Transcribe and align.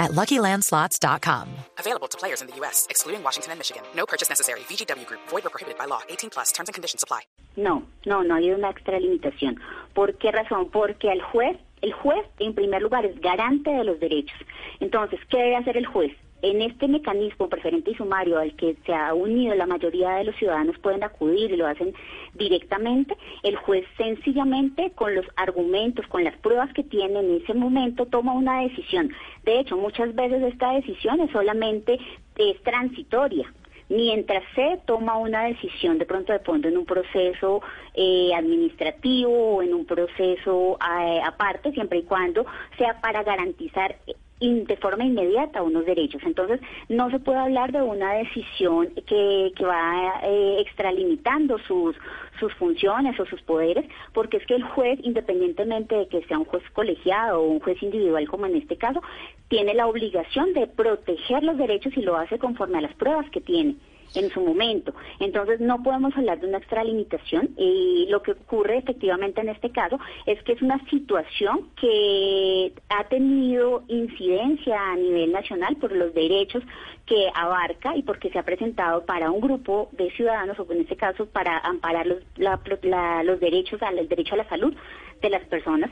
at 0.00 0.10
LuckyLandSlots.com. 0.10 1.48
Available 1.78 2.08
to 2.08 2.18
players 2.18 2.40
in 2.40 2.48
the 2.48 2.56
U.S., 2.56 2.86
excluding 2.90 3.22
Washington 3.22 3.52
and 3.52 3.60
Michigan. 3.60 3.82
No 3.94 4.06
purchase 4.06 4.28
necessary. 4.28 4.60
VGW 4.60 5.06
Group. 5.06 5.20
Void 5.28 5.46
or 5.46 5.50
prohibited 5.50 5.78
by 5.78 5.84
law. 5.84 6.00
18 6.08 6.30
plus. 6.30 6.50
Terms 6.50 6.68
and 6.68 6.74
conditions 6.74 7.04
apply. 7.04 7.20
No, 7.56 7.84
no, 8.06 8.22
no 8.22 8.34
hay 8.34 8.50
una 8.50 8.70
extralimitación. 8.70 9.60
¿Por 9.94 10.14
qué 10.18 10.32
razón? 10.32 10.70
Porque 10.70 11.12
el 11.12 11.22
juez, 11.22 11.56
el 11.82 11.92
juez, 11.92 12.26
en 12.38 12.54
primer 12.54 12.82
lugar, 12.82 13.04
es 13.04 13.20
garante 13.20 13.70
de 13.70 13.84
los 13.84 14.00
derechos. 14.00 14.38
Entonces, 14.80 15.20
¿qué 15.28 15.36
debe 15.36 15.56
hacer 15.56 15.76
el 15.76 15.86
juez? 15.86 16.12
En 16.42 16.62
este 16.62 16.88
mecanismo 16.88 17.48
preferente 17.48 17.90
y 17.90 17.94
sumario 17.94 18.38
al 18.38 18.54
que 18.56 18.76
se 18.86 18.94
ha 18.94 19.12
unido 19.14 19.54
la 19.54 19.66
mayoría 19.66 20.12
de 20.12 20.24
los 20.24 20.36
ciudadanos 20.36 20.78
pueden 20.78 21.04
acudir 21.04 21.50
y 21.50 21.56
lo 21.56 21.66
hacen 21.66 21.92
directamente, 22.34 23.16
el 23.42 23.56
juez 23.56 23.84
sencillamente 23.96 24.92
con 24.94 25.14
los 25.14 25.26
argumentos, 25.36 26.06
con 26.06 26.24
las 26.24 26.36
pruebas 26.38 26.72
que 26.72 26.82
tiene 26.82 27.20
en 27.20 27.42
ese 27.42 27.54
momento 27.54 28.06
toma 28.06 28.32
una 28.32 28.62
decisión. 28.62 29.10
De 29.44 29.60
hecho, 29.60 29.76
muchas 29.76 30.14
veces 30.14 30.42
esta 30.42 30.72
decisión 30.72 31.20
es 31.20 31.30
solamente 31.30 31.98
es 32.36 32.62
transitoria 32.62 33.52
mientras 33.90 34.44
se 34.54 34.80
toma 34.86 35.18
una 35.18 35.44
decisión 35.44 35.98
de 35.98 36.06
pronto 36.06 36.32
de 36.32 36.38
fondo 36.38 36.68
en 36.68 36.78
un 36.78 36.86
proceso 36.86 37.60
eh, 37.92 38.30
administrativo 38.34 39.56
o 39.56 39.62
en 39.62 39.74
un 39.74 39.84
proceso 39.84 40.78
eh, 40.80 41.20
aparte, 41.26 41.72
siempre 41.72 41.98
y 41.98 42.02
cuando 42.04 42.46
sea 42.78 43.00
para 43.00 43.24
garantizar 43.24 43.96
de 44.40 44.76
forma 44.76 45.04
inmediata 45.04 45.62
unos 45.62 45.84
derechos. 45.84 46.22
Entonces, 46.24 46.60
no 46.88 47.10
se 47.10 47.18
puede 47.18 47.38
hablar 47.38 47.72
de 47.72 47.82
una 47.82 48.14
decisión 48.14 48.88
que, 49.06 49.52
que 49.54 49.64
va 49.64 50.20
eh, 50.22 50.56
extralimitando 50.60 51.58
sus, 51.58 51.94
sus 52.38 52.52
funciones 52.54 53.18
o 53.20 53.26
sus 53.26 53.42
poderes, 53.42 53.84
porque 54.14 54.38
es 54.38 54.46
que 54.46 54.54
el 54.54 54.62
juez, 54.62 54.98
independientemente 55.02 55.94
de 55.94 56.08
que 56.08 56.24
sea 56.24 56.38
un 56.38 56.46
juez 56.46 56.62
colegiado 56.72 57.40
o 57.40 57.48
un 57.48 57.60
juez 57.60 57.82
individual 57.82 58.26
como 58.28 58.46
en 58.46 58.56
este 58.56 58.76
caso, 58.76 59.02
tiene 59.48 59.74
la 59.74 59.86
obligación 59.86 60.52
de 60.54 60.66
proteger 60.66 61.42
los 61.42 61.58
derechos 61.58 61.96
y 61.96 62.02
lo 62.02 62.16
hace 62.16 62.38
conforme 62.38 62.78
a 62.78 62.82
las 62.82 62.94
pruebas 62.94 63.28
que 63.30 63.40
tiene 63.40 63.76
en 64.14 64.30
su 64.30 64.40
momento. 64.40 64.92
Entonces 65.18 65.60
no 65.60 65.82
podemos 65.82 66.16
hablar 66.16 66.40
de 66.40 66.48
una 66.48 66.58
extralimitación 66.58 67.50
y 67.56 68.06
lo 68.08 68.22
que 68.22 68.32
ocurre 68.32 68.78
efectivamente 68.78 69.40
en 69.40 69.48
este 69.48 69.70
caso 69.70 69.98
es 70.26 70.42
que 70.42 70.52
es 70.52 70.62
una 70.62 70.84
situación 70.88 71.68
que 71.80 72.72
ha 72.88 73.04
tenido 73.04 73.84
incidencia 73.88 74.92
a 74.92 74.96
nivel 74.96 75.32
nacional 75.32 75.76
por 75.76 75.92
los 75.92 76.14
derechos 76.14 76.62
que 77.06 77.28
abarca 77.34 77.96
y 77.96 78.02
porque 78.02 78.30
se 78.30 78.38
ha 78.38 78.44
presentado 78.44 79.04
para 79.04 79.30
un 79.30 79.40
grupo 79.40 79.88
de 79.92 80.10
ciudadanos 80.12 80.58
o 80.58 80.66
en 80.72 80.82
este 80.82 80.96
caso 80.96 81.26
para 81.26 81.58
amparar 81.58 82.06
los, 82.06 82.18
los 82.36 83.40
derechos 83.40 83.82
al 83.82 84.08
derecho 84.08 84.34
a 84.34 84.38
la 84.38 84.48
salud 84.48 84.74
de 85.20 85.30
las 85.30 85.44
personas 85.46 85.90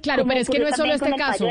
Claro, 0.00 0.24
pero 0.26 0.40
es 0.40 0.48
que 0.48 0.58
no 0.60 0.68
es 0.68 0.76
solo 0.76 0.94
este 0.94 1.12
caso. 1.16 1.46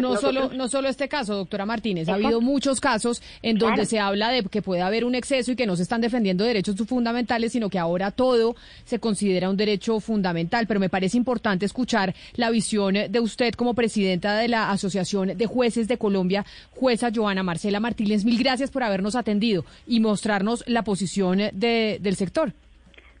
No, 0.00 0.16
solo, 0.16 0.50
no 0.54 0.68
solo 0.68 0.88
este 0.88 1.08
caso, 1.08 1.34
doctora 1.34 1.66
Martínez. 1.66 2.08
Ha 2.08 2.14
habido 2.14 2.40
muchos 2.40 2.80
casos 2.80 3.22
en 3.42 3.58
donde 3.58 3.84
se 3.84 3.98
habla 3.98 4.30
de 4.30 4.42
que 4.44 4.62
puede 4.62 4.80
haber 4.80 5.04
un 5.04 5.14
exceso 5.14 5.52
y 5.52 5.56
que 5.56 5.66
no 5.66 5.76
se 5.76 5.82
están 5.82 6.00
defendiendo 6.00 6.44
derechos 6.44 6.76
fundamentales, 6.86 7.52
sino 7.52 7.68
que 7.68 7.78
ahora 7.78 8.10
todo 8.10 8.56
se 8.84 8.98
considera 8.98 9.50
un 9.50 9.56
derecho 9.56 10.00
fundamental. 10.00 10.66
Pero 10.66 10.80
me 10.80 10.88
parece 10.88 11.18
importante 11.18 11.66
escuchar 11.66 12.14
la 12.34 12.50
visión 12.50 12.94
de 13.08 13.20
usted 13.20 13.52
como 13.54 13.74
presidenta 13.74 14.36
de 14.36 14.48
la 14.48 14.70
Asociación 14.70 15.36
de 15.36 15.46
Jueces 15.46 15.86
de 15.86 15.98
Colombia, 15.98 16.46
jueza 16.70 17.10
Joana 17.14 17.42
Marcela 17.42 17.78
Martínez. 17.78 18.24
Mil 18.24 18.38
gracias 18.38 18.70
por 18.70 18.82
habernos 18.82 19.16
atendido 19.16 19.66
y 19.86 20.00
mostrarnos 20.00 20.64
la 20.66 20.82
posición 20.82 21.38
de, 21.52 21.98
del 22.00 22.16
sector. 22.16 22.54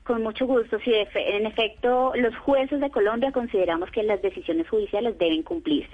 Con 0.04 0.24
mucho 0.24 0.46
gusto. 0.46 0.80
Sí, 0.80 0.92
en 1.14 1.46
efecto, 1.46 2.12
los 2.16 2.36
jueces 2.38 2.80
de 2.80 2.90
Colombia 2.90 3.30
consideramos 3.30 3.88
que 3.92 4.02
las 4.02 4.20
decisiones 4.20 4.68
judiciales 4.68 5.16
deben 5.16 5.44
cumplirse. 5.44 5.92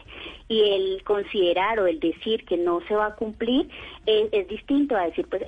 Y 0.48 0.60
el 0.60 1.04
considerar 1.04 1.78
o 1.78 1.86
el 1.86 2.00
decir 2.00 2.46
que 2.46 2.56
no 2.56 2.80
se 2.88 2.94
va 2.94 3.06
a 3.06 3.14
cumplir 3.16 3.68
es, 4.06 4.48
distinto 4.48 4.96
a 4.96 5.04
decir 5.04 5.26
pues 5.28 5.42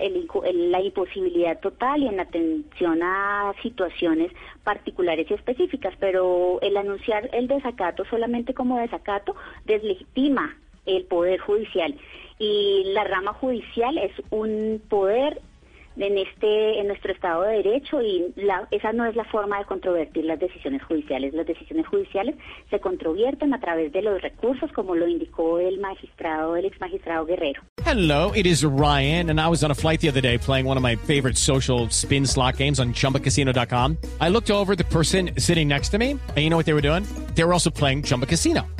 la 0.52 0.82
imposibilidad 0.82 1.58
total 1.60 2.02
y 2.02 2.08
en 2.08 2.20
atención 2.20 3.02
a 3.02 3.54
situaciones 3.62 4.30
particulares 4.62 5.30
y 5.30 5.34
específicas. 5.34 5.94
Pero 5.98 6.58
el 6.60 6.76
anunciar 6.76 7.30
el 7.32 7.48
desacato 7.48 8.04
solamente 8.10 8.52
como 8.52 8.78
desacato 8.78 9.34
deslegitima 9.64 10.54
el 10.84 11.04
poder 11.04 11.40
judicial. 11.40 11.94
Y 12.38 12.92
la 12.92 13.04
rama 13.04 13.32
judicial 13.32 13.96
es 13.96 14.12
un 14.30 14.82
poder 14.90 15.40
en 15.96 16.18
este 16.18 16.78
en 16.78 16.88
nuestro 16.88 17.12
Estado 17.12 17.42
de 17.42 17.56
Derecho 17.62 18.00
y 18.02 18.32
la, 18.36 18.66
esa 18.70 18.92
no 18.92 19.04
es 19.06 19.16
la 19.16 19.24
forma 19.24 19.58
de 19.58 19.64
controvertir 19.64 20.24
las 20.24 20.38
decisiones 20.38 20.82
judiciales. 20.84 21.34
Las 21.34 21.46
decisiones 21.46 21.86
judiciales 21.86 22.36
se 22.70 22.80
controvierten 22.80 23.52
a 23.54 23.60
través 23.60 23.92
de 23.92 24.02
los 24.02 24.20
recursos, 24.22 24.70
como 24.72 24.94
lo 24.94 25.08
indicó 25.08 25.58
el 25.58 25.78
magistrado, 25.80 26.56
el 26.56 26.64
ex 26.66 26.80
magistrado 26.80 27.26
Guerrero. 27.26 27.62
Hello, 27.84 28.32
it 28.32 28.46
is 28.46 28.64
Ryan, 28.64 29.30
and 29.30 29.40
I 29.40 29.48
was 29.48 29.64
on 29.64 29.70
a 29.70 29.74
flight 29.74 30.00
the 30.00 30.08
other 30.08 30.20
day 30.20 30.38
playing 30.38 30.66
one 30.66 30.76
of 30.76 30.82
my 30.82 30.96
favorite 30.96 31.36
social 31.36 31.88
spin 31.90 32.24
slot 32.26 32.56
games 32.56 32.78
on 32.78 32.92
ChumbaCasino.com. 32.92 33.96
I 34.20 34.28
looked 34.28 34.50
over 34.50 34.76
the 34.76 34.84
person 34.84 35.30
sitting 35.38 35.66
next 35.68 35.88
to 35.90 35.98
me, 35.98 36.12
and 36.12 36.38
you 36.38 36.50
know 36.50 36.56
what 36.56 36.66
they 36.66 36.74
were 36.74 36.80
doing? 36.82 37.04
They 37.34 37.42
were 37.44 37.52
also 37.52 37.70
playing 37.70 38.04
Chumba 38.04 38.26
Casino. 38.26 38.62